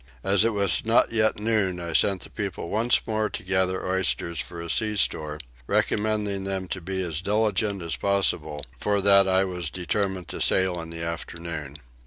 As 0.23 0.43
it 0.43 0.49
was 0.53 0.83
not 0.83 1.11
yet 1.11 1.37
noon 1.39 1.79
I 1.79 1.93
sent 1.93 2.23
the 2.23 2.31
people 2.31 2.69
once 2.71 2.99
more 3.05 3.29
to 3.29 3.43
gather 3.43 3.85
oysters 3.87 4.39
for 4.41 4.59
a 4.59 4.67
sea 4.67 4.95
store, 4.95 5.39
recommending 5.67 6.43
to 6.43 6.49
them 6.49 6.67
to 6.69 6.81
be 6.81 7.03
as 7.03 7.21
diligent 7.21 7.83
as 7.83 7.97
possible 7.97 8.65
for 8.79 8.99
that 8.99 9.27
I 9.27 9.45
was 9.45 9.69
determined 9.69 10.27
to 10.29 10.41
sail 10.41 10.81
in 10.81 10.89
the 10.89 11.03
afternoon. 11.03 11.77